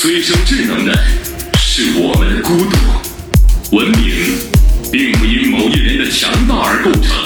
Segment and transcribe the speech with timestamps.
[0.00, 0.96] 催生智能的
[1.58, 4.38] 是我们的孤独，文明
[4.92, 7.16] 并不因某一人的强大而构成。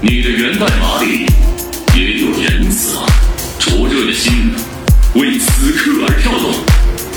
[0.00, 1.26] 你的源代码里
[1.94, 2.96] 也有仁慈？
[3.58, 4.54] 灼热的心
[5.16, 6.54] 为此刻而跳动，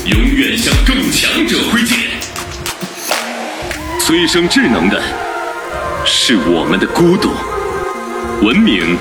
[0.04, 1.96] 永远向更强者挥剑。
[3.98, 5.02] 催生智能的
[6.04, 7.30] 是我们的孤独，
[8.44, 8.98] 文明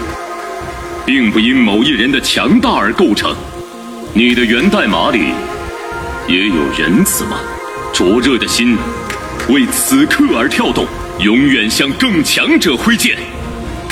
[1.06, 3.36] 并不因某一人的强大而构成。
[4.14, 5.34] 你的源代码里
[6.28, 7.38] 也有仁慈吗？
[7.94, 8.76] 灼热的心
[9.48, 10.88] 为此刻而跳动，
[11.20, 13.18] 永远向更强者挥剑。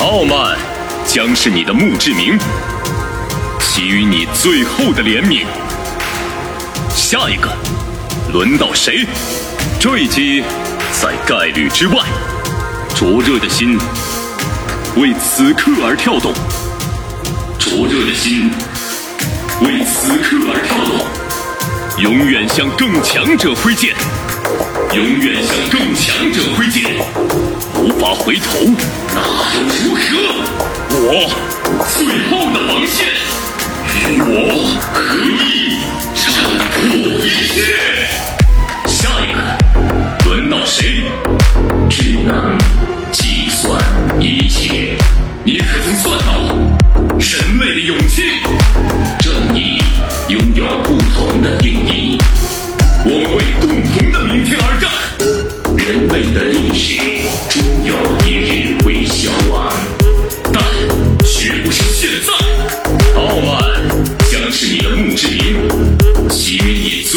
[0.00, 0.58] 傲慢
[1.06, 2.36] 将是你的墓志铭，
[3.60, 5.46] 给予你最后的怜悯。
[6.90, 7.56] 下一个，
[8.32, 9.06] 轮到谁？
[9.78, 10.42] 坠机
[11.00, 11.96] 在概率之外，
[12.96, 13.78] 灼热的心
[14.96, 16.32] 为此刻而跳动，
[17.58, 18.50] 灼热的心
[19.60, 20.83] 为此刻而跳，
[22.04, 23.94] 永远向更强者挥剑，
[24.92, 26.84] 永远向更强者挥剑，
[27.76, 28.58] 无法回头，
[29.14, 29.22] 那
[29.54, 30.02] 又如何？
[30.90, 31.32] 我
[31.96, 33.08] 最后的防线，
[33.88, 34.28] 与我
[34.92, 35.80] 合一，
[36.14, 36.22] 战
[36.74, 36.84] 破
[37.24, 37.72] 一切。
[38.86, 41.04] 下一个，轮到谁？
[41.88, 42.58] 智能
[43.12, 43.82] 计算
[44.20, 44.98] 一切，
[45.42, 46.32] 你可曾算到
[47.18, 48.24] 人类的勇气？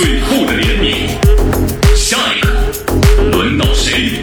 [0.07, 1.09] 最后的怜悯。
[1.93, 2.47] 下一个
[3.29, 4.21] 轮到谁？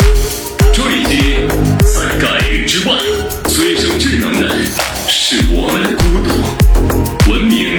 [0.72, 1.46] 这一击
[1.82, 2.94] 在概率之外，
[3.48, 4.48] 催生智能的
[5.06, 7.30] 是我们的孤独。
[7.30, 7.76] 文明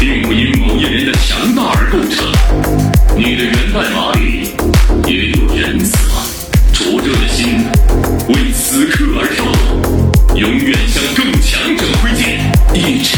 [0.00, 2.26] 并不因某一人的强大而构成。
[3.16, 4.50] 你的源代码里
[5.06, 6.26] 也有仁慈吗？
[6.72, 7.64] 灼热的心
[8.30, 13.17] 为此刻而跳动，永远向更强者推荐，一直。